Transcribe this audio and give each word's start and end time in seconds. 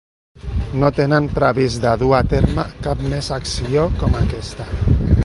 No 0.83 0.87
tenen 0.99 1.27
previst 1.35 1.83
de 1.83 1.91
dur 2.03 2.15
a 2.21 2.23
terme 2.31 2.65
cap 2.87 3.07
més 3.13 3.29
acció 3.37 3.85
com 4.01 4.19
aquesta. 4.23 4.71